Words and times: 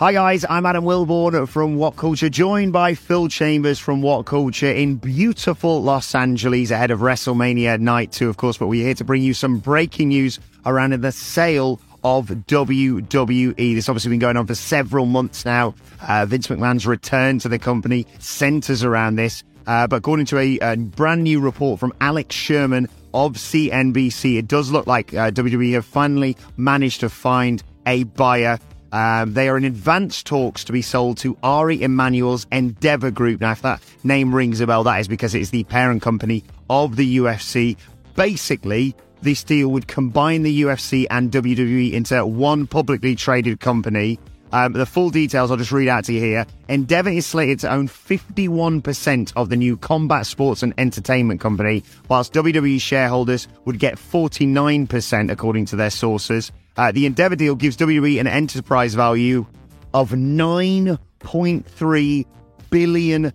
Hi 0.00 0.12
guys, 0.12 0.44
I'm 0.50 0.66
Adam 0.66 0.82
Wilbourn 0.82 1.46
from 1.46 1.76
What 1.76 1.94
Culture, 1.94 2.28
joined 2.28 2.72
by 2.72 2.94
Phil 2.94 3.28
Chambers 3.28 3.78
from 3.78 4.02
What 4.02 4.26
Culture 4.26 4.72
in 4.72 4.96
beautiful 4.96 5.84
Los 5.84 6.16
Angeles 6.16 6.72
ahead 6.72 6.90
of 6.90 6.98
WrestleMania 6.98 7.78
Night 7.78 8.10
2, 8.10 8.28
of 8.28 8.36
course, 8.36 8.58
but 8.58 8.66
we're 8.66 8.84
here 8.84 8.94
to 8.94 9.04
bring 9.04 9.22
you 9.22 9.32
some 9.34 9.58
breaking 9.58 10.08
news 10.08 10.40
around 10.66 11.00
the 11.00 11.12
sale 11.12 11.80
of 12.02 12.26
WWE. 12.26 13.54
This 13.56 13.88
obviously 13.88 14.10
been 14.10 14.18
going 14.18 14.36
on 14.36 14.48
for 14.48 14.56
several 14.56 15.06
months 15.06 15.44
now. 15.44 15.76
Uh, 16.02 16.26
Vince 16.26 16.48
McMahon's 16.48 16.88
return 16.88 17.38
to 17.38 17.48
the 17.48 17.60
company 17.60 18.04
centers 18.18 18.82
around 18.82 19.14
this. 19.14 19.44
Uh, 19.68 19.86
but 19.86 19.96
according 19.96 20.26
to 20.26 20.38
a, 20.38 20.58
a, 20.58 20.76
brand 20.76 21.22
new 21.22 21.38
report 21.38 21.78
from 21.78 21.92
Alex 22.00 22.34
Sherman 22.34 22.88
of 23.14 23.34
CNBC, 23.34 24.38
it 24.38 24.48
does 24.48 24.72
look 24.72 24.88
like 24.88 25.14
uh, 25.14 25.30
WWE 25.30 25.74
have 25.74 25.84
finally 25.86 26.36
managed 26.56 26.98
to 26.98 27.08
find 27.08 27.62
a 27.86 28.02
buyer 28.02 28.58
um, 28.94 29.34
they 29.34 29.48
are 29.48 29.56
in 29.56 29.64
advanced 29.64 30.24
talks 30.24 30.62
to 30.62 30.72
be 30.72 30.80
sold 30.80 31.18
to 31.18 31.36
Ari 31.42 31.82
Emanuel's 31.82 32.46
Endeavor 32.52 33.10
Group. 33.10 33.40
Now, 33.40 33.50
if 33.50 33.62
that 33.62 33.82
name 34.04 34.32
rings 34.32 34.60
a 34.60 34.68
bell, 34.68 34.84
that 34.84 35.00
is 35.00 35.08
because 35.08 35.34
it 35.34 35.40
is 35.40 35.50
the 35.50 35.64
parent 35.64 36.00
company 36.00 36.44
of 36.70 36.94
the 36.94 37.16
UFC. 37.18 37.76
Basically, 38.14 38.94
this 39.20 39.42
deal 39.42 39.70
would 39.70 39.88
combine 39.88 40.44
the 40.44 40.62
UFC 40.62 41.06
and 41.10 41.32
WWE 41.32 41.92
into 41.92 42.24
one 42.24 42.68
publicly 42.68 43.16
traded 43.16 43.58
company. 43.58 44.20
Um, 44.52 44.74
the 44.74 44.86
full 44.86 45.10
details 45.10 45.50
I'll 45.50 45.56
just 45.56 45.72
read 45.72 45.88
out 45.88 46.04
to 46.04 46.12
you 46.12 46.20
here. 46.20 46.46
Endeavor 46.68 47.10
is 47.10 47.26
slated 47.26 47.58
to 47.60 47.72
own 47.72 47.88
51% 47.88 49.32
of 49.34 49.48
the 49.48 49.56
new 49.56 49.76
combat 49.76 50.24
sports 50.24 50.62
and 50.62 50.72
entertainment 50.78 51.40
company, 51.40 51.82
whilst 52.08 52.32
WWE 52.32 52.80
shareholders 52.80 53.48
would 53.64 53.80
get 53.80 53.96
49%, 53.96 55.32
according 55.32 55.66
to 55.66 55.74
their 55.74 55.90
sources. 55.90 56.52
Uh, 56.76 56.92
the 56.92 57.06
Endeavor 57.06 57.36
deal 57.36 57.54
gives 57.54 57.76
WWE 57.76 58.18
an 58.20 58.26
enterprise 58.26 58.94
value 58.94 59.46
of 59.92 60.10
$9.3 60.10 62.26
billion. 62.70 63.32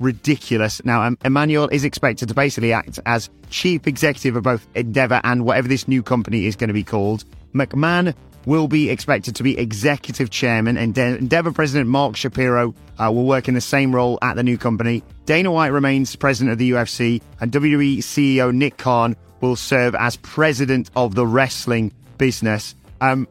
Ridiculous. 0.00 0.84
Now, 0.84 1.02
um, 1.02 1.16
Emanuel 1.24 1.68
is 1.68 1.84
expected 1.84 2.28
to 2.28 2.34
basically 2.34 2.72
act 2.72 2.98
as 3.06 3.30
chief 3.50 3.86
executive 3.86 4.34
of 4.34 4.42
both 4.42 4.66
Endeavor 4.74 5.20
and 5.22 5.44
whatever 5.44 5.68
this 5.68 5.86
new 5.86 6.02
company 6.02 6.46
is 6.46 6.56
going 6.56 6.68
to 6.68 6.74
be 6.74 6.82
called. 6.82 7.24
McMahon 7.54 8.12
will 8.46 8.66
be 8.66 8.90
expected 8.90 9.36
to 9.36 9.44
be 9.44 9.56
executive 9.56 10.30
chairman, 10.30 10.76
and 10.76 10.98
Endeavor 10.98 11.52
president 11.52 11.88
Mark 11.88 12.16
Shapiro 12.16 12.74
uh, 12.98 13.12
will 13.12 13.24
work 13.24 13.46
in 13.46 13.54
the 13.54 13.60
same 13.60 13.94
role 13.94 14.18
at 14.22 14.34
the 14.34 14.42
new 14.42 14.58
company. 14.58 15.04
Dana 15.26 15.52
White 15.52 15.68
remains 15.68 16.16
president 16.16 16.50
of 16.52 16.58
the 16.58 16.72
UFC, 16.72 17.22
and 17.40 17.52
WWE 17.52 17.98
CEO 17.98 18.52
Nick 18.52 18.78
Khan 18.78 19.14
will 19.42 19.56
serve 19.56 19.94
as 19.96 20.16
president 20.16 20.90
of 20.96 21.14
the 21.14 21.26
wrestling 21.26 21.92
business. 22.16 22.74
Um, 23.02 23.28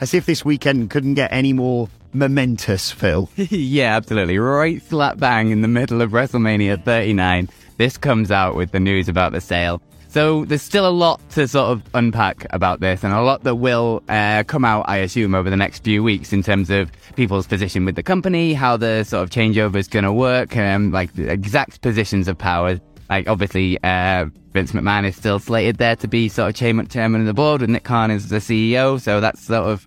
as 0.00 0.12
if 0.12 0.26
this 0.26 0.44
weekend 0.44 0.90
couldn't 0.90 1.14
get 1.14 1.32
any 1.32 1.52
more 1.52 1.88
momentous, 2.12 2.90
Phil. 2.90 3.30
yeah, 3.36 3.96
absolutely. 3.96 4.36
Right 4.36 4.82
slap 4.82 5.18
bang 5.18 5.50
in 5.50 5.62
the 5.62 5.68
middle 5.68 6.02
of 6.02 6.10
WrestleMania 6.10 6.84
39. 6.84 7.48
This 7.78 7.96
comes 7.96 8.30
out 8.30 8.54
with 8.54 8.72
the 8.72 8.80
news 8.80 9.08
about 9.08 9.32
the 9.32 9.40
sale. 9.40 9.80
So 10.08 10.44
there's 10.44 10.60
still 10.60 10.86
a 10.86 10.90
lot 10.92 11.26
to 11.30 11.48
sort 11.48 11.70
of 11.70 11.82
unpack 11.94 12.46
about 12.50 12.80
this, 12.80 13.02
and 13.02 13.14
a 13.14 13.22
lot 13.22 13.44
that 13.44 13.54
will 13.54 14.02
uh, 14.10 14.44
come 14.46 14.62
out, 14.62 14.84
I 14.86 14.98
assume, 14.98 15.34
over 15.34 15.48
the 15.48 15.56
next 15.56 15.84
few 15.84 16.02
weeks 16.02 16.34
in 16.34 16.42
terms 16.42 16.68
of 16.68 16.92
people's 17.16 17.46
position 17.46 17.86
with 17.86 17.94
the 17.94 18.02
company, 18.02 18.52
how 18.52 18.76
the 18.76 19.04
sort 19.04 19.22
of 19.22 19.30
changeover 19.30 19.76
is 19.76 19.88
going 19.88 20.04
to 20.04 20.12
work, 20.12 20.54
um, 20.54 20.92
like 20.92 21.14
the 21.14 21.32
exact 21.32 21.80
positions 21.80 22.28
of 22.28 22.36
power 22.36 22.78
like 23.12 23.28
obviously 23.28 23.78
uh, 23.84 24.24
Vince 24.52 24.72
McMahon 24.72 25.06
is 25.06 25.14
still 25.16 25.38
slated 25.38 25.76
there 25.76 25.96
to 25.96 26.08
be 26.08 26.30
sort 26.30 26.48
of 26.48 26.54
chairman, 26.54 26.88
chairman 26.88 27.20
of 27.20 27.26
the 27.26 27.34
board, 27.34 27.60
and 27.60 27.74
Nick 27.74 27.84
Khan 27.84 28.10
is 28.10 28.30
the 28.30 28.36
CEO. 28.36 28.98
So 28.98 29.20
that's 29.20 29.44
sort 29.44 29.68
of 29.68 29.86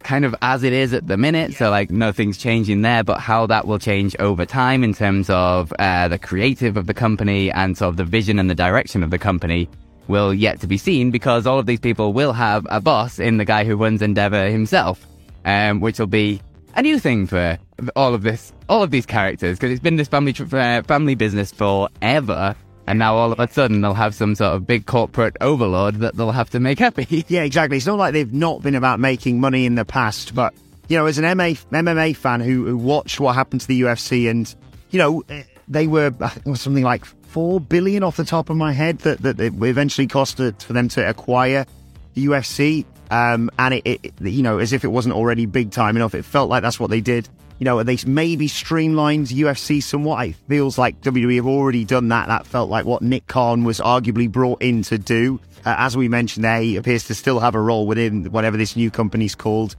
kind 0.00 0.24
of 0.24 0.34
as 0.42 0.64
it 0.64 0.72
is 0.72 0.92
at 0.92 1.06
the 1.06 1.16
minute. 1.16 1.52
Yeah. 1.52 1.58
So 1.58 1.70
like 1.70 1.90
nothing's 1.90 2.36
changing 2.36 2.82
there, 2.82 3.04
but 3.04 3.20
how 3.20 3.46
that 3.46 3.68
will 3.68 3.78
change 3.78 4.16
over 4.18 4.44
time 4.44 4.82
in 4.82 4.94
terms 4.94 5.30
of 5.30 5.72
uh, 5.78 6.08
the 6.08 6.18
creative 6.18 6.76
of 6.76 6.88
the 6.88 6.94
company 6.94 7.52
and 7.52 7.78
sort 7.78 7.90
of 7.90 7.98
the 7.98 8.04
vision 8.04 8.40
and 8.40 8.50
the 8.50 8.54
direction 8.54 9.04
of 9.04 9.10
the 9.10 9.18
company 9.18 9.68
will 10.08 10.34
yet 10.34 10.58
to 10.60 10.66
be 10.66 10.76
seen 10.76 11.12
because 11.12 11.46
all 11.46 11.60
of 11.60 11.66
these 11.66 11.80
people 11.80 12.12
will 12.12 12.32
have 12.32 12.66
a 12.68 12.80
boss 12.80 13.20
in 13.20 13.36
the 13.36 13.44
guy 13.44 13.64
who 13.64 13.76
runs 13.76 14.02
Endeavor 14.02 14.48
himself, 14.50 15.06
um, 15.44 15.80
which 15.80 16.00
will 16.00 16.08
be 16.08 16.40
a 16.74 16.82
new 16.82 16.98
thing 16.98 17.28
for 17.28 17.58
all 17.94 18.14
of 18.14 18.22
this, 18.22 18.52
all 18.68 18.82
of 18.82 18.90
these 18.90 19.06
characters, 19.06 19.58
because 19.58 19.72
it's 19.72 19.80
been 19.80 19.96
this 19.96 20.08
family 20.08 20.34
uh, 20.52 20.82
family 20.82 21.14
business 21.14 21.52
forever. 21.52 22.54
And 22.88 23.00
now 23.00 23.16
all 23.16 23.32
of 23.32 23.40
a 23.40 23.48
sudden 23.50 23.80
they'll 23.80 23.94
have 23.94 24.14
some 24.14 24.36
sort 24.36 24.54
of 24.54 24.64
big 24.64 24.86
corporate 24.86 25.36
overlord 25.40 25.96
that 25.96 26.14
they'll 26.16 26.30
have 26.30 26.50
to 26.50 26.60
make 26.60 26.78
happy. 26.78 27.24
Yeah, 27.28 27.42
exactly. 27.42 27.78
It's 27.78 27.86
not 27.86 27.98
like 27.98 28.12
they've 28.12 28.32
not 28.32 28.62
been 28.62 28.76
about 28.76 29.00
making 29.00 29.40
money 29.40 29.66
in 29.66 29.74
the 29.74 29.84
past, 29.84 30.34
but 30.34 30.54
you 30.88 30.96
know, 30.96 31.06
as 31.06 31.18
an 31.18 31.24
MA, 31.36 31.54
MMA 31.72 32.14
fan 32.14 32.40
who, 32.40 32.64
who 32.64 32.78
watched 32.78 33.18
what 33.18 33.34
happened 33.34 33.60
to 33.62 33.66
the 33.66 33.82
UFC, 33.82 34.30
and 34.30 34.54
you 34.90 34.98
know, 34.98 35.24
they 35.66 35.86
were 35.86 36.12
something 36.54 36.84
like 36.84 37.04
four 37.04 37.60
billion 37.60 38.02
off 38.02 38.16
the 38.16 38.24
top 38.24 38.50
of 38.50 38.56
my 38.56 38.72
head 38.72 38.98
that 39.00 39.20
that 39.22 39.40
it 39.40 39.52
eventually 39.60 40.06
cost 40.06 40.36
for 40.36 40.72
them 40.72 40.88
to 40.90 41.08
acquire 41.08 41.66
the 42.14 42.26
UFC. 42.26 42.84
Um, 43.10 43.50
and 43.58 43.74
it, 43.74 43.86
it, 43.86 44.14
you 44.20 44.42
know, 44.42 44.58
as 44.58 44.72
if 44.72 44.84
it 44.84 44.88
wasn't 44.88 45.14
already 45.14 45.46
big 45.46 45.70
time 45.70 45.96
enough, 45.96 46.14
it 46.14 46.24
felt 46.24 46.48
like 46.48 46.62
that's 46.62 46.80
what 46.80 46.90
they 46.90 47.00
did. 47.00 47.28
You 47.58 47.64
know, 47.64 47.82
they 47.82 47.96
maybe 48.06 48.48
streamlined 48.48 49.28
UFC 49.28 49.82
somewhat. 49.82 50.28
It 50.28 50.36
feels 50.48 50.76
like 50.76 51.00
WWE 51.00 51.36
have 51.36 51.46
already 51.46 51.84
done 51.84 52.08
that. 52.08 52.28
That 52.28 52.46
felt 52.46 52.68
like 52.68 52.84
what 52.84 53.02
Nick 53.02 53.26
Khan 53.26 53.64
was 53.64 53.80
arguably 53.80 54.30
brought 54.30 54.60
in 54.60 54.82
to 54.82 54.98
do. 54.98 55.40
Uh, 55.64 55.74
as 55.78 55.96
we 55.96 56.08
mentioned 56.08 56.44
there, 56.44 56.60
he 56.60 56.76
appears 56.76 57.04
to 57.04 57.14
still 57.14 57.40
have 57.40 57.54
a 57.54 57.60
role 57.60 57.86
within 57.86 58.30
whatever 58.30 58.56
this 58.56 58.76
new 58.76 58.90
company's 58.90 59.34
called. 59.34 59.74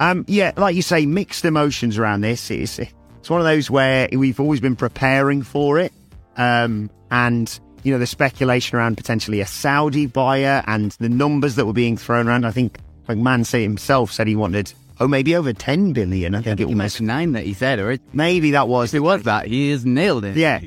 Um, 0.00 0.24
yeah, 0.28 0.52
like 0.56 0.74
you 0.74 0.82
say, 0.82 1.06
mixed 1.06 1.44
emotions 1.44 1.98
around 1.98 2.22
this. 2.22 2.50
It's, 2.50 2.78
it's 2.78 3.30
one 3.30 3.40
of 3.40 3.46
those 3.46 3.70
where 3.70 4.08
we've 4.12 4.40
always 4.40 4.60
been 4.60 4.76
preparing 4.76 5.42
for 5.42 5.78
it. 5.78 5.92
Um, 6.36 6.90
and 7.10 7.60
you 7.82 7.92
know, 7.92 7.98
the 7.98 8.06
speculation 8.06 8.76
around 8.76 8.96
potentially 8.96 9.40
a 9.40 9.46
Saudi 9.46 10.06
buyer 10.06 10.62
and 10.66 10.92
the 10.92 11.08
numbers 11.08 11.56
that 11.56 11.66
were 11.66 11.72
being 11.72 11.96
thrown 11.96 12.28
around. 12.28 12.44
I 12.44 12.50
think 12.50 12.78
McMahon 13.08 13.44
say 13.46 13.62
himself 13.62 14.12
said 14.12 14.26
he 14.26 14.36
wanted, 14.36 14.72
oh, 15.00 15.08
maybe 15.08 15.34
over 15.34 15.52
10 15.52 15.92
billion. 15.92 16.34
I 16.34 16.42
think 16.42 16.60
it 16.60 16.68
was 16.68 17.00
nine 17.00 17.32
that 17.32 17.44
he 17.44 17.54
said, 17.54 17.78
or 17.78 17.96
maybe 18.12 18.52
that 18.52 18.68
was. 18.68 18.94
It 18.94 19.02
was 19.02 19.22
that, 19.24 19.46
he 19.46 19.70
has 19.70 19.84
nailed 19.84 20.24
it. 20.24 20.36
Yeah. 20.36 20.60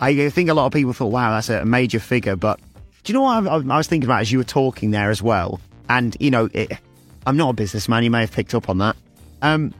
I 0.00 0.28
think 0.28 0.48
a 0.48 0.54
lot 0.54 0.66
of 0.66 0.72
people 0.72 0.92
thought, 0.92 1.10
wow, 1.10 1.32
that's 1.32 1.48
a 1.48 1.64
major 1.64 1.98
figure. 1.98 2.36
But 2.36 2.60
do 3.02 3.12
you 3.12 3.18
know 3.18 3.22
what 3.22 3.48
I, 3.48 3.54
I 3.56 3.76
was 3.76 3.86
thinking 3.88 4.06
about 4.06 4.20
as 4.20 4.30
you 4.30 4.38
were 4.38 4.44
talking 4.44 4.90
there 4.92 5.10
as 5.10 5.22
well? 5.22 5.60
And, 5.88 6.16
you 6.20 6.30
know, 6.30 6.48
it, 6.52 6.78
I'm 7.26 7.36
not 7.36 7.50
a 7.50 7.52
businessman. 7.54 8.04
You 8.04 8.10
may 8.10 8.20
have 8.20 8.30
picked 8.32 8.54
up 8.54 8.68
on 8.68 8.78
that. 8.78 8.96
Um, 9.42 9.74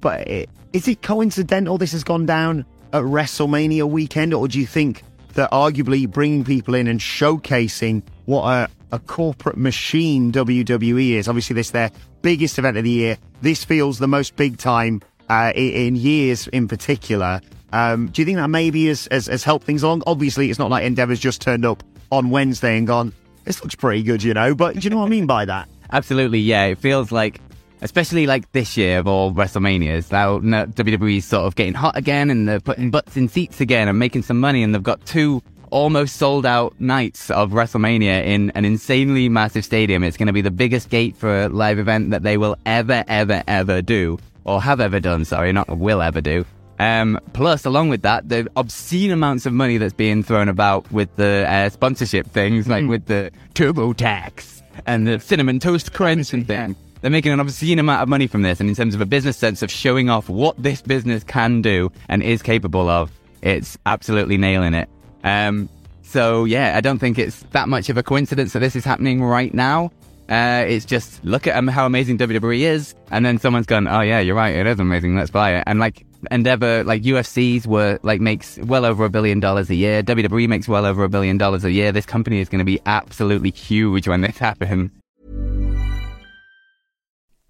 but 0.00 0.26
it, 0.28 0.50
is 0.72 0.88
it 0.88 1.00
coincidental 1.02 1.78
this 1.78 1.92
has 1.92 2.04
gone 2.04 2.26
down 2.26 2.66
at 2.92 3.02
WrestleMania 3.02 3.88
weekend, 3.88 4.34
or 4.34 4.48
do 4.48 4.58
you 4.58 4.66
think 4.66 5.02
that 5.34 5.50
arguably 5.50 6.10
bringing 6.10 6.44
people 6.44 6.74
in 6.74 6.86
and 6.88 7.00
showcasing 7.00 8.02
what 8.26 8.44
a, 8.44 8.68
a 8.92 8.98
corporate 8.98 9.56
machine 9.56 10.30
WWE 10.30 11.12
is. 11.12 11.28
Obviously, 11.28 11.54
this 11.54 11.68
is 11.68 11.72
their 11.72 11.90
biggest 12.20 12.58
event 12.58 12.76
of 12.76 12.84
the 12.84 12.90
year. 12.90 13.18
This 13.40 13.64
feels 13.64 13.98
the 13.98 14.06
most 14.06 14.36
big 14.36 14.58
time 14.58 15.00
uh, 15.28 15.52
in, 15.54 15.96
years 15.96 16.46
in 16.48 16.68
particular. 16.68 17.40
Um, 17.72 18.08
do 18.08 18.20
you 18.20 18.26
think 18.26 18.36
that 18.36 18.48
maybe 18.48 18.86
has, 18.86 19.08
has, 19.10 19.26
has 19.26 19.42
helped 19.42 19.64
things 19.64 19.82
along? 19.82 20.02
Obviously, 20.06 20.50
it's 20.50 20.58
not 20.58 20.70
like 20.70 20.84
Endeavor's 20.84 21.18
just 21.18 21.40
turned 21.40 21.64
up 21.64 21.82
on 22.10 22.28
Wednesday 22.28 22.76
and 22.76 22.86
gone, 22.86 23.12
this 23.44 23.62
looks 23.62 23.74
pretty 23.74 24.02
good, 24.02 24.22
you 24.22 24.34
know, 24.34 24.54
but 24.54 24.74
do 24.74 24.80
you 24.80 24.90
know 24.90 24.98
what 24.98 25.06
I 25.06 25.08
mean 25.08 25.26
by 25.26 25.46
that? 25.46 25.68
Absolutely, 25.90 26.38
yeah. 26.38 26.66
It 26.66 26.78
feels 26.78 27.10
like 27.10 27.40
especially 27.80 28.26
like 28.26 28.50
this 28.52 28.76
year 28.76 28.98
of 28.98 29.08
all 29.08 29.32
WrestleManias. 29.32 30.12
Now 30.12 30.38
WWE's 30.38 31.24
sort 31.24 31.44
of 31.46 31.56
getting 31.56 31.74
hot 31.74 31.96
again 31.96 32.30
and 32.30 32.48
they're 32.48 32.60
putting 32.60 32.90
butts 32.90 33.16
in 33.16 33.28
seats 33.28 33.60
again 33.60 33.88
and 33.88 33.98
making 33.98 34.22
some 34.22 34.38
money 34.38 34.62
and 34.62 34.74
they've 34.74 34.82
got 34.82 35.04
two 35.04 35.42
almost 35.72 36.16
sold 36.16 36.46
out 36.46 36.78
nights 36.80 37.30
of 37.30 37.50
WrestleMania 37.50 38.24
in 38.24 38.50
an 38.54 38.64
insanely 38.64 39.28
massive 39.28 39.64
stadium. 39.64 40.04
It's 40.04 40.16
going 40.16 40.28
to 40.28 40.32
be 40.32 40.42
the 40.42 40.50
biggest 40.50 40.90
gate 40.90 41.16
for 41.16 41.44
a 41.44 41.48
live 41.48 41.78
event 41.78 42.10
that 42.10 42.22
they 42.22 42.36
will 42.36 42.56
ever, 42.66 43.02
ever, 43.08 43.42
ever 43.48 43.82
do, 43.82 44.18
or 44.44 44.62
have 44.62 44.80
ever 44.80 45.00
done. 45.00 45.24
Sorry, 45.24 45.52
not 45.52 45.68
will 45.76 46.02
ever 46.02 46.20
do. 46.20 46.44
Um, 46.78 47.18
plus, 47.32 47.64
along 47.64 47.88
with 47.88 48.02
that, 48.02 48.28
the 48.28 48.48
obscene 48.56 49.10
amounts 49.10 49.46
of 49.46 49.52
money 49.52 49.78
that's 49.78 49.94
being 49.94 50.22
thrown 50.22 50.48
about 50.48 50.90
with 50.92 51.14
the 51.16 51.46
uh, 51.48 51.68
sponsorship 51.70 52.26
things, 52.26 52.68
like 52.68 52.86
with 52.86 53.06
the 53.06 53.30
turbo 53.54 53.92
tax 53.92 54.62
and 54.86 55.06
the 55.06 55.20
Cinnamon 55.20 55.58
Toast 55.58 55.92
Crunch 55.92 56.32
and 56.32 56.46
thing. 56.46 56.76
They're 57.00 57.10
making 57.10 57.32
an 57.32 57.40
obscene 57.40 57.78
amount 57.78 58.02
of 58.02 58.08
money 58.08 58.26
from 58.26 58.42
this, 58.42 58.60
and 58.60 58.68
in 58.68 58.74
terms 58.74 58.94
of 58.94 59.00
a 59.00 59.06
business 59.06 59.36
sense 59.36 59.62
of 59.62 59.70
showing 59.70 60.08
off 60.10 60.28
what 60.28 60.60
this 60.60 60.82
business 60.82 61.24
can 61.24 61.62
do 61.62 61.90
and 62.08 62.22
is 62.22 62.42
capable 62.42 62.88
of, 62.88 63.10
it's 63.42 63.76
absolutely 63.86 64.36
nailing 64.36 64.74
it. 64.74 64.88
Um, 65.24 65.68
so 66.02 66.44
yeah, 66.44 66.76
I 66.76 66.80
don't 66.80 66.98
think 66.98 67.18
it's 67.18 67.40
that 67.50 67.68
much 67.68 67.88
of 67.88 67.96
a 67.96 68.02
coincidence 68.02 68.52
that 68.52 68.60
this 68.60 68.76
is 68.76 68.84
happening 68.84 69.22
right 69.22 69.52
now. 69.52 69.90
Uh, 70.28 70.64
it's 70.66 70.84
just 70.84 71.22
look 71.24 71.46
at 71.46 71.68
how 71.68 71.84
amazing 71.84 72.16
WWE 72.18 72.60
is, 72.60 72.94
and 73.10 73.24
then 73.26 73.38
someone's 73.38 73.66
gone, 73.66 73.86
"Oh 73.88 74.00
yeah, 74.00 74.20
you're 74.20 74.36
right, 74.36 74.54
it 74.54 74.66
is 74.66 74.78
amazing. 74.78 75.16
Let's 75.16 75.30
buy 75.30 75.56
it." 75.56 75.64
And 75.66 75.78
like 75.78 76.06
Endeavor, 76.30 76.84
like 76.84 77.02
UFC's 77.02 77.66
were 77.66 77.98
like 78.02 78.20
makes 78.20 78.56
well 78.58 78.84
over 78.84 79.04
a 79.04 79.10
billion 79.10 79.40
dollars 79.40 79.68
a 79.70 79.74
year. 79.74 80.02
WWE 80.02 80.48
makes 80.48 80.68
well 80.68 80.86
over 80.86 81.02
a 81.02 81.08
billion 81.08 81.36
dollars 81.36 81.64
a 81.64 81.72
year. 81.72 81.90
This 81.90 82.06
company 82.06 82.38
is 82.38 82.48
going 82.48 82.60
to 82.60 82.64
be 82.64 82.80
absolutely 82.86 83.50
huge 83.50 84.06
when 84.06 84.20
this 84.20 84.38
happens. 84.38 84.90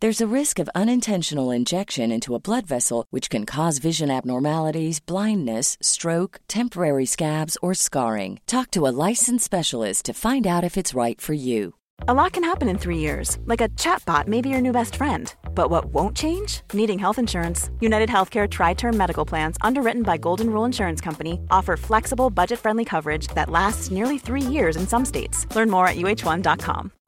There's 0.00 0.22
a 0.22 0.34
risk 0.34 0.58
of 0.58 0.70
unintentional 0.74 1.50
injection 1.50 2.10
into 2.10 2.34
a 2.34 2.40
blood 2.40 2.66
vessel, 2.66 3.04
which 3.10 3.28
can 3.28 3.44
cause 3.44 3.76
vision 3.76 4.10
abnormalities, 4.10 4.98
blindness, 4.98 5.76
stroke, 5.82 6.40
temporary 6.48 7.04
scabs, 7.04 7.58
or 7.60 7.74
scarring. 7.74 8.40
Talk 8.46 8.70
to 8.70 8.86
a 8.86 8.96
licensed 9.08 9.44
specialist 9.44 10.06
to 10.06 10.14
find 10.14 10.46
out 10.46 10.64
if 10.64 10.78
it's 10.78 10.94
right 10.94 11.20
for 11.20 11.34
you. 11.34 11.74
A 12.08 12.14
lot 12.14 12.32
can 12.32 12.42
happen 12.44 12.70
in 12.70 12.78
three 12.78 12.96
years, 12.96 13.36
like 13.44 13.60
a 13.60 13.68
chatbot 13.76 14.26
may 14.26 14.40
be 14.40 14.48
your 14.48 14.62
new 14.62 14.72
best 14.72 14.96
friend. 14.96 15.34
But 15.54 15.68
what 15.68 15.92
won't 15.92 16.16
change? 16.16 16.62
Needing 16.72 16.98
health 16.98 17.18
insurance. 17.18 17.68
United 17.80 18.08
Healthcare 18.08 18.48
Tri 18.48 18.72
Term 18.72 18.96
Medical 18.96 19.26
Plans, 19.26 19.58
underwritten 19.60 20.02
by 20.02 20.16
Golden 20.16 20.48
Rule 20.48 20.64
Insurance 20.64 21.02
Company, 21.02 21.38
offer 21.50 21.76
flexible, 21.76 22.30
budget 22.30 22.58
friendly 22.58 22.86
coverage 22.86 23.28
that 23.34 23.50
lasts 23.50 23.90
nearly 23.90 24.16
three 24.16 24.40
years 24.56 24.76
in 24.76 24.86
some 24.88 25.04
states. 25.04 25.44
Learn 25.54 25.68
more 25.68 25.86
at 25.86 25.96
uh1.com. 25.96 26.90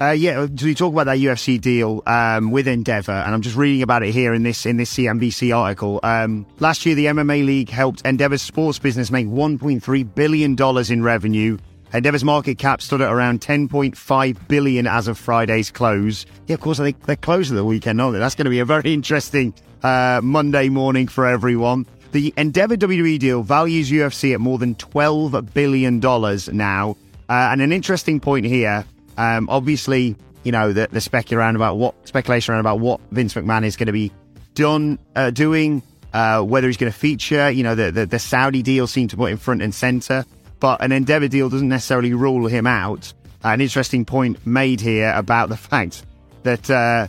Uh, 0.00 0.10
yeah, 0.10 0.46
so 0.56 0.66
we 0.66 0.74
talk 0.74 0.92
about 0.92 1.04
that 1.04 1.18
UFC 1.18 1.60
deal 1.60 2.02
um, 2.06 2.50
with 2.50 2.66
Endeavor, 2.66 3.12
and 3.12 3.34
I'm 3.34 3.42
just 3.42 3.56
reading 3.56 3.82
about 3.82 4.02
it 4.02 4.12
here 4.12 4.34
in 4.34 4.42
this 4.42 4.66
in 4.66 4.76
this 4.76 4.92
CNBC 4.94 5.56
article. 5.56 6.00
Um, 6.02 6.44
last 6.58 6.84
year, 6.84 6.94
the 6.94 7.06
MMA 7.06 7.44
League 7.46 7.68
helped 7.68 8.02
Endeavor's 8.04 8.42
sports 8.42 8.78
business 8.78 9.10
make 9.10 9.26
1.3 9.26 10.14
billion 10.14 10.54
dollars 10.56 10.90
in 10.90 11.02
revenue. 11.02 11.58
Endeavor's 11.94 12.24
market 12.24 12.56
cap 12.56 12.80
stood 12.80 13.02
at 13.02 13.12
around 13.12 13.42
10.5 13.42 14.48
billion 14.48 14.86
as 14.86 15.08
of 15.08 15.18
Friday's 15.18 15.70
close. 15.70 16.24
Yeah, 16.46 16.54
of 16.54 16.60
course, 16.60 16.78
they 16.78 16.92
they're 16.92 17.16
closed 17.16 17.52
at 17.52 17.54
the 17.54 17.64
weekend, 17.64 18.00
aren't 18.00 18.14
they? 18.14 18.18
That's 18.18 18.34
going 18.34 18.46
to 18.46 18.50
be 18.50 18.60
a 18.60 18.64
very 18.64 18.92
interesting 18.92 19.54
uh, 19.82 20.20
Monday 20.22 20.68
morning 20.68 21.06
for 21.06 21.26
everyone. 21.26 21.86
The 22.12 22.32
Endeavor 22.36 22.76
WWE 22.76 23.18
deal 23.18 23.42
values 23.42 23.90
UFC 23.90 24.34
at 24.34 24.40
more 24.40 24.58
than 24.58 24.74
12 24.74 25.54
billion 25.54 26.00
dollars 26.00 26.48
now, 26.48 26.96
uh, 27.28 27.50
and 27.52 27.62
an 27.62 27.72
interesting 27.72 28.20
point 28.20 28.46
here. 28.46 28.84
Um, 29.16 29.48
obviously, 29.48 30.16
you 30.44 30.52
know 30.52 30.72
the, 30.72 30.88
the 30.90 31.00
speculation 31.00 31.38
around 31.38 31.56
about 31.56 31.76
what 31.76 32.08
speculation 32.08 32.52
around 32.52 32.60
about 32.60 32.80
what 32.80 33.00
Vince 33.10 33.34
McMahon 33.34 33.64
is 33.64 33.76
going 33.76 33.86
to 33.86 33.92
be 33.92 34.12
done 34.54 34.98
uh, 35.16 35.30
doing, 35.30 35.82
uh, 36.12 36.42
whether 36.42 36.66
he's 36.66 36.76
going 36.76 36.92
to 36.92 36.98
feature. 36.98 37.50
You 37.50 37.62
know 37.62 37.74
the, 37.74 37.90
the, 37.90 38.06
the 38.06 38.18
Saudi 38.18 38.62
deal 38.62 38.86
seemed 38.86 39.10
to 39.10 39.16
put 39.16 39.30
in 39.30 39.36
front 39.36 39.62
and 39.62 39.74
center, 39.74 40.24
but 40.60 40.82
an 40.82 40.92
Endeavor 40.92 41.28
deal 41.28 41.48
doesn't 41.48 41.68
necessarily 41.68 42.14
rule 42.14 42.46
him 42.46 42.66
out. 42.66 43.12
An 43.44 43.60
interesting 43.60 44.04
point 44.04 44.46
made 44.46 44.80
here 44.80 45.12
about 45.16 45.48
the 45.48 45.56
fact 45.68 46.04
that 46.42 46.70
uh, 46.70 47.08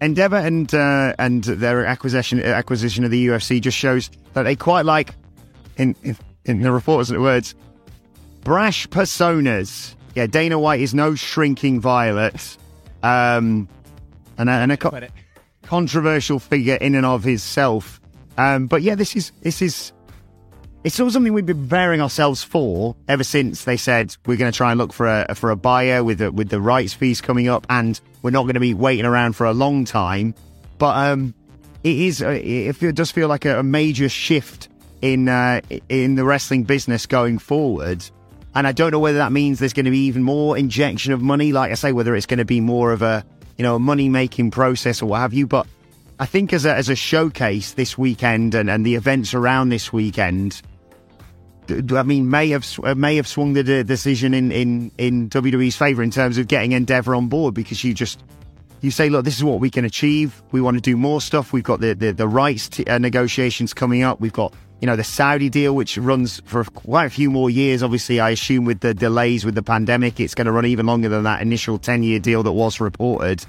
Endeavor 0.00 0.36
and 0.36 0.72
uh, 0.74 1.14
and 1.18 1.44
their 1.44 1.86
acquisition 1.86 2.42
acquisition 2.42 3.04
of 3.04 3.10
the 3.10 3.28
UFC 3.28 3.60
just 3.60 3.78
shows 3.78 4.10
that 4.34 4.42
they 4.42 4.56
quite 4.56 4.84
like 4.84 5.14
in 5.76 5.94
in, 6.02 6.16
in 6.44 6.60
the 6.60 6.72
reporters' 6.72 7.12
words 7.12 7.54
brash 8.42 8.88
personas 8.88 9.94
yeah, 10.14 10.26
Dana 10.26 10.58
White 10.58 10.80
is 10.80 10.94
no 10.94 11.14
shrinking 11.14 11.80
violet, 11.80 12.56
um, 13.02 13.68
and 14.38 14.48
a, 14.48 14.52
and 14.52 14.72
a 14.72 14.76
co- 14.76 15.08
controversial 15.62 16.38
figure 16.38 16.74
in 16.74 16.94
and 16.94 17.06
of 17.06 17.24
himself. 17.24 18.00
Um, 18.36 18.66
but 18.66 18.82
yeah, 18.82 18.94
this 18.94 19.16
is 19.16 19.32
this 19.42 19.62
is 19.62 19.92
it's 20.84 20.98
all 20.98 21.10
something 21.10 21.32
we've 21.32 21.46
been 21.46 21.62
preparing 21.62 22.00
ourselves 22.00 22.42
for 22.42 22.96
ever 23.08 23.24
since 23.24 23.64
they 23.64 23.76
said 23.76 24.16
we're 24.26 24.36
going 24.36 24.50
to 24.50 24.56
try 24.56 24.72
and 24.72 24.78
look 24.78 24.92
for 24.92 25.06
a 25.06 25.34
for 25.34 25.50
a 25.50 25.56
buyer 25.56 26.02
with 26.02 26.18
the, 26.18 26.32
with 26.32 26.48
the 26.48 26.60
rights 26.60 26.92
fees 26.92 27.20
coming 27.20 27.48
up, 27.48 27.66
and 27.70 28.00
we're 28.22 28.30
not 28.30 28.42
going 28.42 28.54
to 28.54 28.60
be 28.60 28.74
waiting 28.74 29.06
around 29.06 29.34
for 29.34 29.46
a 29.46 29.52
long 29.52 29.84
time. 29.84 30.34
But 30.78 30.96
um, 30.96 31.34
it 31.84 31.96
is 31.96 32.20
it, 32.20 32.82
it 32.82 32.94
does 32.94 33.10
feel 33.10 33.28
like 33.28 33.44
a, 33.44 33.60
a 33.60 33.62
major 33.62 34.08
shift 34.08 34.68
in 35.00 35.28
uh, 35.28 35.60
in 35.88 36.16
the 36.16 36.24
wrestling 36.24 36.64
business 36.64 37.06
going 37.06 37.38
forward. 37.38 38.04
And 38.54 38.66
I 38.66 38.72
don't 38.72 38.90
know 38.90 38.98
whether 38.98 39.18
that 39.18 39.32
means 39.32 39.58
there's 39.58 39.72
going 39.72 39.86
to 39.86 39.90
be 39.90 40.06
even 40.06 40.22
more 40.22 40.58
injection 40.58 41.12
of 41.12 41.22
money. 41.22 41.52
Like 41.52 41.70
I 41.70 41.74
say, 41.74 41.92
whether 41.92 42.14
it's 42.14 42.26
going 42.26 42.38
to 42.38 42.44
be 42.44 42.60
more 42.60 42.92
of 42.92 43.02
a, 43.02 43.24
you 43.56 43.62
know, 43.62 43.76
a 43.76 43.78
money 43.78 44.08
making 44.08 44.50
process 44.50 45.00
or 45.00 45.06
what 45.06 45.20
have 45.20 45.32
you. 45.32 45.46
But 45.46 45.66
I 46.18 46.26
think 46.26 46.52
as 46.52 46.66
a, 46.66 46.74
as 46.74 46.88
a 46.88 46.96
showcase 46.96 47.72
this 47.72 47.96
weekend 47.96 48.54
and, 48.54 48.68
and 48.68 48.84
the 48.84 48.94
events 48.94 49.32
around 49.32 49.70
this 49.70 49.92
weekend, 49.92 50.60
I 51.68 52.02
mean, 52.02 52.28
may 52.28 52.50
have 52.50 52.66
may 52.96 53.16
have 53.16 53.26
swung 53.26 53.54
the 53.54 53.84
decision 53.84 54.34
in, 54.34 54.52
in, 54.52 54.90
in 54.98 55.30
WWE's 55.30 55.76
favor 55.76 56.02
in 56.02 56.10
terms 56.10 56.36
of 56.36 56.48
getting 56.48 56.72
Endeavor 56.72 57.14
on 57.14 57.28
board 57.28 57.54
because 57.54 57.82
you 57.84 57.94
just 57.94 58.22
you 58.82 58.90
say, 58.90 59.08
look, 59.08 59.24
this 59.24 59.36
is 59.36 59.44
what 59.44 59.60
we 59.60 59.70
can 59.70 59.84
achieve. 59.84 60.42
We 60.50 60.60
want 60.60 60.76
to 60.76 60.80
do 60.80 60.96
more 60.96 61.20
stuff. 61.20 61.52
We've 61.52 61.64
got 61.64 61.80
the 61.80 61.94
the, 61.94 62.12
the 62.12 62.28
rights 62.28 62.68
uh, 62.86 62.98
negotiations 62.98 63.72
coming 63.72 64.02
up. 64.02 64.20
We've 64.20 64.32
got 64.32 64.52
you 64.82 64.86
know 64.86 64.96
the 64.96 65.04
Saudi 65.04 65.48
deal, 65.48 65.76
which 65.76 65.96
runs 65.96 66.42
for 66.44 66.64
quite 66.64 67.06
a 67.06 67.10
few 67.10 67.30
more 67.30 67.48
years. 67.48 67.84
Obviously, 67.84 68.18
I 68.18 68.30
assume 68.30 68.64
with 68.64 68.80
the 68.80 68.92
delays 68.92 69.44
with 69.44 69.54
the 69.54 69.62
pandemic, 69.62 70.18
it's 70.18 70.34
going 70.34 70.46
to 70.46 70.52
run 70.52 70.66
even 70.66 70.86
longer 70.86 71.08
than 71.08 71.22
that 71.22 71.40
initial 71.40 71.78
ten 71.78 72.02
year 72.02 72.18
deal 72.18 72.42
that 72.42 72.50
was 72.52 72.80
reported. 72.80 73.46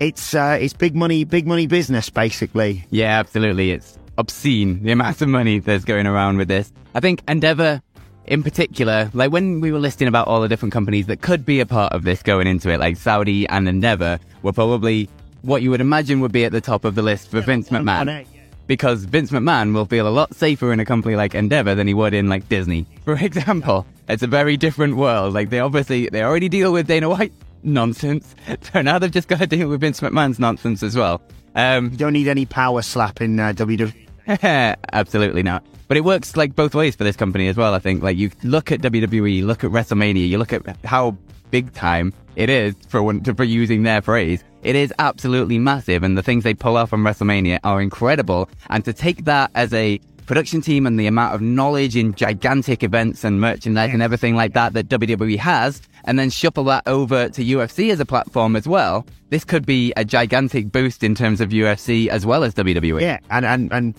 It's 0.00 0.34
uh, 0.34 0.58
it's 0.58 0.72
big 0.72 0.96
money, 0.96 1.24
big 1.24 1.46
money 1.46 1.66
business, 1.66 2.08
basically. 2.08 2.86
Yeah, 2.88 3.18
absolutely. 3.18 3.72
It's 3.72 3.98
obscene 4.16 4.82
the 4.82 4.90
amount 4.92 5.20
of 5.20 5.28
money 5.28 5.58
that's 5.58 5.84
going 5.84 6.06
around 6.06 6.38
with 6.38 6.48
this. 6.48 6.72
I 6.94 7.00
think 7.00 7.22
Endeavor 7.28 7.82
in 8.24 8.42
particular, 8.42 9.10
like 9.12 9.30
when 9.30 9.60
we 9.60 9.70
were 9.70 9.78
listing 9.78 10.08
about 10.08 10.28
all 10.28 10.40
the 10.40 10.48
different 10.48 10.72
companies 10.72 11.06
that 11.06 11.20
could 11.20 11.44
be 11.44 11.60
a 11.60 11.66
part 11.66 11.92
of 11.92 12.04
this 12.04 12.22
going 12.22 12.46
into 12.46 12.70
it, 12.70 12.78
like 12.78 12.96
Saudi 12.96 13.46
and 13.48 13.68
Endeavor 13.68 14.18
were 14.42 14.52
probably 14.52 15.10
what 15.42 15.60
you 15.62 15.70
would 15.70 15.80
imagine 15.80 16.20
would 16.20 16.32
be 16.32 16.44
at 16.46 16.52
the 16.52 16.60
top 16.60 16.84
of 16.86 16.94
the 16.94 17.02
list 17.02 17.30
for 17.30 17.42
Vince 17.42 17.70
on- 17.70 17.84
McMahon. 17.84 18.26
On 18.68 18.76
it, 18.76 18.88
yeah. 18.88 18.90
Because 18.90 19.04
Vince 19.04 19.30
McMahon 19.30 19.74
will 19.74 19.86
feel 19.86 20.06
a 20.06 20.10
lot 20.10 20.34
safer 20.34 20.72
in 20.72 20.80
a 20.80 20.84
company 20.84 21.16
like 21.16 21.34
Endeavor 21.34 21.74
than 21.74 21.86
he 21.86 21.94
would 21.94 22.14
in 22.14 22.28
like 22.28 22.48
Disney. 22.48 22.86
For 23.04 23.14
example, 23.20 23.86
it's 24.08 24.22
a 24.22 24.26
very 24.26 24.56
different 24.56 24.96
world. 24.96 25.34
Like 25.34 25.50
they 25.50 25.60
obviously 25.60 26.08
they 26.08 26.22
already 26.22 26.48
deal 26.48 26.72
with 26.72 26.86
Dana 26.86 27.08
White 27.08 27.32
nonsense, 27.62 28.34
so 28.72 28.82
now 28.82 28.98
they've 28.98 29.10
just 29.10 29.28
got 29.28 29.38
to 29.40 29.46
deal 29.46 29.68
with 29.68 29.80
Vince 29.80 30.00
McMahon's 30.00 30.38
nonsense 30.38 30.82
as 30.82 30.96
well. 30.96 31.20
Um, 31.54 31.90
You 31.90 31.96
don't 31.96 32.12
need 32.12 32.28
any 32.28 32.46
power 32.46 32.82
slap 32.82 33.20
in 33.20 33.40
uh, 33.40 33.52
WWE. 33.52 33.92
Absolutely 34.92 35.42
not. 35.42 35.64
But 35.88 35.96
it 35.96 36.04
works 36.04 36.36
like 36.36 36.54
both 36.54 36.74
ways 36.74 36.94
for 36.94 37.04
this 37.04 37.16
company 37.16 37.48
as 37.48 37.56
well. 37.56 37.74
I 37.74 37.78
think 37.78 38.02
like 38.02 38.16
you 38.18 38.30
look 38.42 38.70
at 38.70 38.80
WWE, 38.82 39.42
look 39.44 39.64
at 39.64 39.70
WrestleMania, 39.70 40.28
you 40.28 40.38
look 40.38 40.52
at 40.52 40.62
how 40.84 41.16
big 41.50 41.72
time 41.72 42.12
it 42.38 42.48
is 42.48 42.76
for 42.88 43.02
one, 43.02 43.22
for 43.24 43.42
using 43.42 43.82
their 43.82 44.00
phrase. 44.00 44.44
It 44.62 44.76
is 44.76 44.94
absolutely 45.00 45.58
massive, 45.58 46.04
and 46.04 46.16
the 46.16 46.22
things 46.22 46.44
they 46.44 46.54
pull 46.54 46.76
off 46.76 46.92
on 46.92 47.00
WrestleMania 47.00 47.58
are 47.64 47.82
incredible. 47.82 48.48
And 48.70 48.84
to 48.84 48.92
take 48.92 49.24
that 49.24 49.50
as 49.56 49.74
a 49.74 50.00
production 50.26 50.60
team 50.60 50.86
and 50.86 51.00
the 51.00 51.08
amount 51.08 51.34
of 51.34 51.40
knowledge 51.40 51.96
in 51.96 52.14
gigantic 52.14 52.84
events 52.84 53.24
and 53.24 53.40
merchandise 53.40 53.92
and 53.92 54.02
everything 54.02 54.36
like 54.36 54.52
that 54.52 54.72
that 54.74 54.88
WWE 54.88 55.36
has, 55.38 55.82
and 56.04 56.16
then 56.16 56.30
shuffle 56.30 56.62
that 56.64 56.86
over 56.86 57.28
to 57.28 57.44
UFC 57.44 57.90
as 57.90 57.98
a 57.98 58.06
platform 58.06 58.54
as 58.54 58.68
well, 58.68 59.04
this 59.30 59.44
could 59.44 59.66
be 59.66 59.92
a 59.96 60.04
gigantic 60.04 60.70
boost 60.70 61.02
in 61.02 61.16
terms 61.16 61.40
of 61.40 61.48
UFC 61.48 62.06
as 62.06 62.24
well 62.24 62.44
as. 62.44 62.54
WWE. 62.54 63.00
Yeah, 63.00 63.18
and 63.30 63.44
and 63.44 63.72
and 63.72 63.94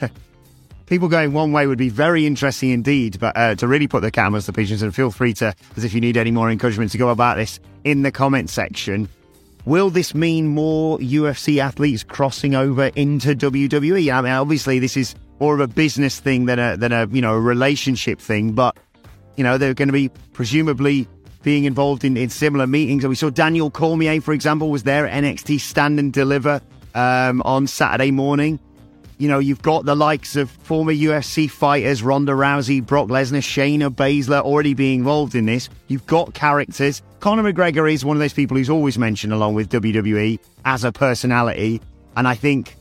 people 0.90 1.08
going 1.08 1.32
one 1.32 1.52
way 1.52 1.66
would 1.66 1.78
be 1.78 1.88
very 1.88 2.26
interesting 2.26 2.70
indeed. 2.70 3.18
But 3.18 3.36
uh, 3.36 3.54
to 3.54 3.66
really 3.66 3.88
put 3.88 4.02
the 4.02 4.10
cameras 4.10 4.44
to 4.46 4.52
pigeons, 4.52 4.82
and 4.82 4.94
feel 4.94 5.10
free 5.10 5.32
to, 5.34 5.54
as 5.76 5.84
if 5.84 5.94
you 5.94 6.00
need 6.02 6.18
any 6.18 6.32
more 6.32 6.50
encouragement 6.50 6.90
to 6.90 6.98
go 6.98 7.08
about 7.08 7.38
this 7.38 7.58
in 7.84 8.02
the 8.02 8.12
comment 8.12 8.50
section. 8.50 9.08
Will 9.64 9.90
this 9.90 10.14
mean 10.14 10.48
more 10.48 10.98
UFC 10.98 11.58
athletes 11.58 12.02
crossing 12.02 12.54
over 12.54 12.86
into 12.96 13.34
WWE? 13.34 14.12
I 14.12 14.20
mean, 14.20 14.32
obviously, 14.32 14.78
this 14.78 14.96
is 14.96 15.14
more 15.38 15.54
of 15.54 15.60
a 15.60 15.68
business 15.68 16.18
thing 16.18 16.46
than 16.46 16.58
a 16.58 16.76
than 16.76 16.92
a 16.92 17.06
you 17.06 17.22
know 17.22 17.34
a 17.34 17.40
relationship 17.40 18.18
thing, 18.18 18.52
but 18.52 18.76
you 19.36 19.44
know 19.44 19.56
they're 19.56 19.74
going 19.74 19.88
to 19.88 19.92
be 19.92 20.08
presumably 20.32 21.08
being 21.42 21.64
involved 21.64 22.04
in, 22.04 22.16
in 22.16 22.28
similar 22.28 22.66
meetings. 22.66 23.04
And 23.04 23.08
we 23.08 23.14
saw 23.14 23.30
Daniel 23.30 23.70
Cormier, 23.70 24.20
for 24.20 24.34
example, 24.34 24.70
was 24.70 24.82
there 24.82 25.06
at 25.06 25.24
NXT 25.24 25.60
Stand 25.60 25.98
and 25.98 26.12
Deliver 26.12 26.60
um, 26.94 27.40
on 27.42 27.66
Saturday 27.66 28.10
morning. 28.10 28.58
You 29.20 29.28
know, 29.28 29.38
you've 29.38 29.60
got 29.60 29.84
the 29.84 29.94
likes 29.94 30.34
of 30.34 30.50
former 30.50 30.94
UFC 30.94 31.48
fighters 31.50 32.02
Ronda 32.02 32.32
Rousey, 32.32 32.84
Brock 32.84 33.08
Lesnar, 33.08 33.42
Shayna 33.42 33.90
Baszler 33.90 34.40
already 34.40 34.72
being 34.72 35.00
involved 35.00 35.34
in 35.34 35.44
this. 35.44 35.68
You've 35.88 36.06
got 36.06 36.32
characters. 36.32 37.02
Conor 37.20 37.52
McGregor 37.52 37.92
is 37.92 38.02
one 38.02 38.16
of 38.16 38.20
those 38.22 38.32
people 38.32 38.56
who's 38.56 38.70
always 38.70 38.96
mentioned 38.96 39.34
along 39.34 39.52
with 39.52 39.68
WWE 39.68 40.38
as 40.64 40.84
a 40.84 40.90
personality. 40.90 41.82
And 42.16 42.26
I 42.26 42.34
think 42.34 42.76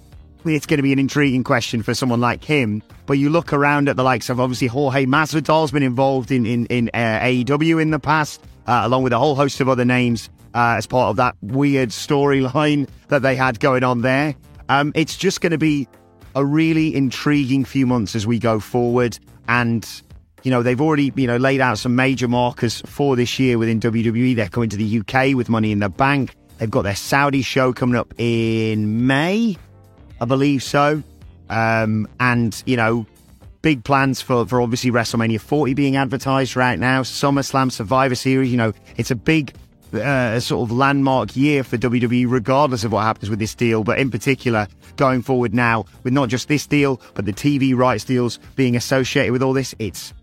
it's 0.45 0.65
going 0.65 0.77
to 0.77 0.81
be 0.81 0.93
an 0.93 0.99
intriguing 0.99 1.43
question 1.43 1.83
for 1.83 1.93
someone 1.93 2.21
like 2.21 2.41
him. 2.41 2.83
But 3.05 3.17
you 3.17 3.29
look 3.29 3.51
around 3.51 3.89
at 3.89 3.97
the 3.97 4.03
likes 4.03 4.29
of 4.29 4.39
obviously 4.39 4.67
Jorge 4.67 5.05
Masvidal's 5.05 5.71
been 5.71 5.83
involved 5.83 6.31
in 6.31 6.45
in, 6.45 6.67
in 6.67 6.89
uh, 6.93 7.19
AEW 7.19 7.81
in 7.81 7.89
the 7.89 7.99
past, 7.99 8.41
uh, 8.65 8.83
along 8.85 9.03
with 9.03 9.11
a 9.11 9.19
whole 9.19 9.35
host 9.35 9.59
of 9.59 9.67
other 9.67 9.83
names 9.83 10.29
uh, 10.55 10.75
as 10.77 10.87
part 10.87 11.09
of 11.09 11.17
that 11.17 11.35
weird 11.41 11.89
storyline 11.89 12.87
that 13.09 13.23
they 13.23 13.35
had 13.35 13.59
going 13.59 13.83
on 13.83 14.03
there. 14.03 14.35
Um, 14.69 14.93
it's 14.95 15.17
just 15.17 15.41
going 15.41 15.51
to 15.51 15.57
be 15.57 15.89
a 16.35 16.45
really 16.45 16.95
intriguing 16.95 17.65
few 17.65 17.85
months 17.85 18.15
as 18.15 18.25
we 18.25 18.39
go 18.39 18.59
forward, 18.59 19.17
and 19.47 19.87
you 20.43 20.51
know 20.51 20.63
they've 20.63 20.79
already 20.81 21.11
you 21.15 21.27
know 21.27 21.37
laid 21.37 21.61
out 21.61 21.77
some 21.77 21.95
major 21.95 22.27
markers 22.27 22.81
for 22.85 23.15
this 23.15 23.39
year 23.39 23.57
within 23.57 23.79
WWE. 23.79 24.35
They're 24.35 24.49
coming 24.49 24.69
to 24.69 24.77
the 24.77 24.99
UK 24.99 25.35
with 25.35 25.49
Money 25.49 25.71
in 25.71 25.79
the 25.79 25.89
Bank. 25.89 26.35
They've 26.59 26.69
got 26.69 26.81
their 26.81 26.95
Saudi 26.95 27.41
show 27.41 27.71
coming 27.73 27.95
up 27.95 28.13
in 28.17 29.07
May. 29.07 29.57
I 30.21 30.25
believe 30.25 30.61
so. 30.61 31.01
Um, 31.49 32.07
and, 32.19 32.61
you 32.65 32.75
know, 32.77 33.05
big 33.61 33.83
plans 33.83 34.21
for, 34.21 34.45
for 34.45 34.61
obviously 34.61 34.91
WrestleMania 34.91 35.39
40 35.39 35.73
being 35.73 35.95
advertised 35.95 36.55
right 36.55 36.77
now, 36.77 37.01
SummerSlam 37.01 37.71
Survivor 37.71 38.15
Series. 38.15 38.51
You 38.51 38.57
know, 38.57 38.73
it's 38.97 39.09
a 39.09 39.15
big 39.15 39.53
uh, 39.93 40.39
sort 40.39 40.69
of 40.69 40.75
landmark 40.75 41.35
year 41.35 41.63
for 41.63 41.77
WWE, 41.77 42.25
regardless 42.29 42.83
of 42.83 42.91
what 42.91 43.03
happens 43.03 43.29
with 43.29 43.39
this 43.39 43.55
deal. 43.55 43.83
But 43.83 43.99
in 43.99 44.11
particular, 44.11 44.67
going 44.95 45.21
forward 45.21 45.53
now, 45.53 45.85
with 46.03 46.13
not 46.13 46.29
just 46.29 46.47
this 46.47 46.67
deal, 46.67 47.01
but 47.13 47.25
the 47.25 47.33
TV 47.33 47.75
rights 47.75 48.03
deals 48.03 48.37
being 48.55 48.75
associated 48.75 49.31
with 49.31 49.41
all 49.41 49.53
this, 49.53 49.73
it's 49.79 50.13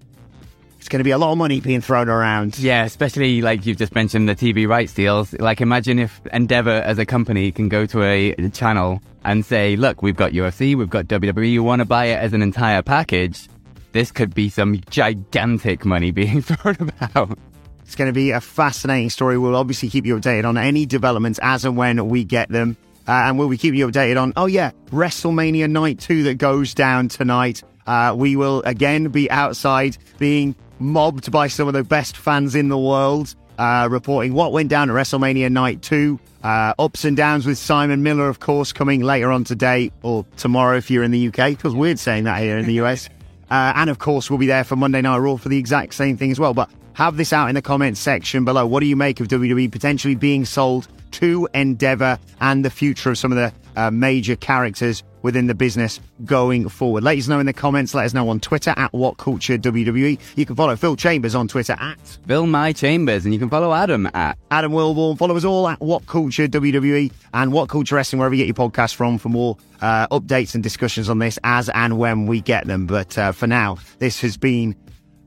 it's 0.87 0.89
going 0.89 1.01
to 1.01 1.05
be 1.05 1.11
a 1.11 1.19
lot 1.19 1.33
of 1.33 1.39
money 1.39 1.59
being 1.61 1.81
thrown 1.81 2.09
around. 2.09 2.61
Yeah, 2.61 2.85
especially 2.85 3.43
like 3.43 3.67
you've 3.67 3.77
just 3.77 3.93
mentioned 3.97 4.29
the 4.29 4.37
TV 4.37 4.69
rights 4.69 4.93
deals. 4.93 5.33
Like, 5.33 5.61
imagine 5.61 5.99
if 5.99 6.21
Endeavor 6.33 6.71
as 6.71 6.99
a 7.01 7.05
company 7.05 7.51
can 7.51 7.69
go 7.69 7.87
to 7.87 8.05
a 8.05 8.35
channel 8.51 9.03
and 9.25 9.45
say, 9.45 9.75
look, 9.75 10.01
we've 10.03 10.15
got 10.15 10.31
UFC, 10.31 10.77
we've 10.77 10.89
got 10.89 11.07
WWE, 11.07 11.51
you 11.51 11.65
want 11.65 11.81
to 11.81 11.85
buy 11.87 12.05
it 12.05 12.19
as 12.19 12.33
an 12.35 12.41
entire 12.41 12.83
package. 12.83 13.49
This 13.91 14.13
could 14.13 14.33
be 14.33 14.49
some 14.49 14.81
gigantic 14.89 15.85
money 15.85 16.11
being 16.13 16.41
thrown 16.41 16.77
about. 16.79 17.37
It's 17.87 17.95
going 17.95 18.09
to 18.09 18.13
be 18.13 18.33
a 18.33 18.41
fascinating 18.41 19.11
story. 19.11 19.39
We'll 19.39 19.55
obviously 19.55 19.89
keep 19.89 20.05
you 20.07 20.17
updated 20.17 20.45
on 20.45 20.59
any 20.59 20.87
developments 20.87 21.39
as 21.41 21.65
and 21.65 21.77
when 21.77 22.09
we 22.09 22.25
get 22.25 22.49
them. 22.49 22.77
Uh, 23.07 23.13
and 23.13 23.39
we'll 23.39 23.49
be 23.49 23.57
keeping 23.57 23.79
you 23.79 23.87
updated 23.87 24.21
on, 24.21 24.33
oh 24.37 24.47
yeah, 24.47 24.73
WrestleMania 24.91 25.71
Night 25.71 26.01
2 26.01 26.25
that 26.25 26.35
goes 26.35 26.75
down 26.75 27.07
tonight. 27.07 27.63
Uh, 27.87 28.13
we 28.19 28.35
will 28.35 28.61
again 28.63 29.09
be 29.11 29.31
outside 29.31 29.97
being 30.19 30.57
mobbed 30.81 31.31
by 31.31 31.47
some 31.47 31.69
of 31.69 31.75
the 31.75 31.85
best 31.85 32.17
fans 32.17 32.57
in 32.57 32.69
the 32.69 32.77
world, 32.77 33.37
uh, 33.57 33.87
reporting 33.89 34.35
what 34.35 34.51
went 34.51 34.69
down 34.69 34.91
at 34.91 34.97
WrestleMania 34.97 35.53
Night 35.53 35.83
2. 35.83 36.19
Uh, 36.43 36.75
ups 36.81 37.05
and 37.05 37.17
downs 37.17 37.47
with 37.47 37.57
Simon 37.57 38.03
Miller, 38.03 38.29
of 38.29 38.41
course, 38.41 38.73
coming 38.73 39.03
later 39.03 39.31
on 39.31 39.45
today 39.45 39.93
or 40.03 40.27
tomorrow 40.37 40.77
if 40.77 40.91
you're 40.91 41.05
in 41.05 41.13
the 41.13 41.29
UK. 41.29 41.57
Feels 41.57 41.75
weird 41.75 42.01
saying 42.01 42.25
that 42.25 42.43
here 42.43 42.59
in 42.59 42.67
the 42.67 42.81
US. 42.83 43.09
Uh, 43.49 43.73
and 43.77 43.91
of 43.91 44.01
course, 44.01 44.29
we'll 44.29 44.41
be 44.41 44.49
there 44.49 44.65
for 44.65 44.75
Monday 44.75 45.01
Night 45.01 45.19
Raw 45.19 45.37
for 45.37 45.49
the 45.49 45.57
exact 45.57 45.95
same 45.95 46.17
thing 46.17 46.33
as 46.33 46.41
well. 46.41 46.53
But 46.53 46.69
have 46.97 47.19
this 47.19 47.31
out 47.31 47.51
in 47.51 47.55
the 47.55 47.61
comments 47.61 48.01
section 48.01 48.47
below. 48.47 48.67
What 48.67 48.81
do 48.81 48.87
you 48.87 48.97
make 48.97 49.21
of 49.21 49.29
WWE 49.29 49.71
potentially 49.71 50.15
being 50.15 50.47
sold 50.47 50.89
to 51.11 51.47
Endeavor 51.53 52.19
and 52.41 52.65
the 52.65 52.71
future 52.71 53.11
of 53.11 53.19
some 53.19 53.33
of 53.33 53.37
the 53.37 53.53
uh, 53.79 53.91
major 53.91 54.35
characters 54.35 55.03
within 55.21 55.47
the 55.47 55.55
business 55.55 56.01
going 56.25 56.71
forward? 56.71 57.05
Let 57.05 57.19
us 57.19 57.29
know 57.29 57.39
in 57.39 57.45
the 57.45 57.53
comments. 57.53 57.93
Let 57.93 58.07
us 58.07 58.15
know 58.15 58.27
on 58.31 58.41
Twitter 58.41 58.73
at 58.79 58.95
What 58.95 59.19
Culture 59.19 59.59
WWE. 59.59 60.19
You 60.37 60.47
can 60.47 60.57
follow 60.57 60.75
Phil 60.75 60.97
Chambers 60.97 61.35
on 61.35 61.49
Twitter 61.49 61.77
at 61.79 62.01
Phil 62.27 62.47
my 62.47 62.73
chambers, 62.73 63.27
and 63.27 63.35
you 63.35 63.39
can 63.39 63.51
follow 63.51 63.75
Adam 63.75 64.09
at 64.15 64.39
Adam 64.51 64.73
Wilbourn. 64.73 65.19
Follow 65.19 65.37
us 65.37 65.45
all 65.45 65.69
at 65.69 65.79
What 65.81 66.07
Culture 66.07 66.49
WWE 66.49 67.13
and 67.35 67.53
What 67.53 67.69
Culture 67.69 67.97
Wrestling, 67.97 68.21
wherever 68.21 68.35
you 68.35 68.47
get 68.47 68.57
your 68.57 68.71
podcast 68.71 68.95
from, 68.95 69.19
for 69.19 69.29
more 69.29 69.59
uh, 69.83 70.07
updates 70.09 70.55
and 70.55 70.63
discussions 70.63 71.11
on 71.11 71.19
this 71.19 71.39
as 71.45 71.69
and 71.75 71.99
when 71.99 72.25
we 72.25 72.41
get 72.41 72.67
them. 72.67 72.87
But 72.87 73.19
uh, 73.19 73.33
for 73.33 73.47
now, 73.47 73.77
this 73.99 74.23
has 74.23 74.39
been 74.39 74.75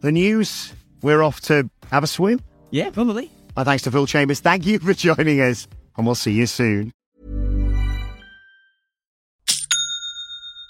the 0.01 0.11
news. 0.11 0.73
We're 1.01 1.21
off 1.23 1.41
to 1.41 1.69
have 1.91 2.03
a 2.03 2.07
swim. 2.07 2.39
Yeah, 2.71 2.89
probably. 2.89 3.31
My 3.55 3.63
thanks 3.63 3.83
to 3.83 3.91
Phil 3.91 4.05
Chambers. 4.05 4.39
Thank 4.39 4.65
you 4.65 4.79
for 4.79 4.93
joining 4.93 5.41
us, 5.41 5.67
and 5.97 6.05
we'll 6.05 6.15
see 6.15 6.33
you 6.33 6.45
soon. 6.45 6.91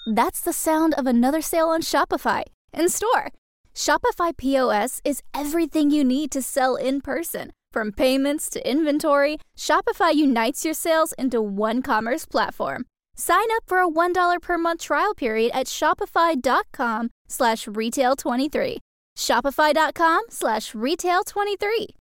That's 0.06 0.40
the 0.40 0.52
sound 0.52 0.94
of 0.94 1.06
another 1.06 1.40
sale 1.42 1.68
on 1.68 1.82
Shopify 1.82 2.44
in 2.72 2.88
store. 2.88 3.32
Shopify 3.74 4.36
POS 4.36 5.00
is 5.04 5.22
everything 5.34 5.90
you 5.90 6.02
need 6.04 6.32
to 6.32 6.42
sell 6.42 6.76
in 6.76 7.00
person. 7.00 7.52
From 7.72 7.92
payments 7.92 8.48
to 8.50 8.68
inventory, 8.68 9.38
Shopify 9.56 10.12
unites 10.14 10.64
your 10.64 10.74
sales 10.74 11.12
into 11.18 11.40
one 11.40 11.82
commerce 11.82 12.24
platform. 12.26 12.86
Sign 13.14 13.46
up 13.54 13.62
for 13.66 13.78
a 13.78 13.88
$1 13.88 14.42
per 14.42 14.58
month 14.58 14.80
trial 14.80 15.14
period 15.14 15.52
at 15.54 15.66
shopify.com 15.66 17.10
slash 17.28 17.68
retail 17.68 18.16
23. 18.16 18.78
Shopify.com 19.16 20.22
slash 20.28 20.74
retail 20.74 21.22
23. 21.24 21.88